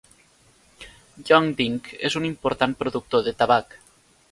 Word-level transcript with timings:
Yongding 1.27 1.77
és 2.11 2.17
un 2.21 2.27
important 2.31 2.75
productor 2.83 3.25
de 3.31 3.37
tabac. 3.45 3.81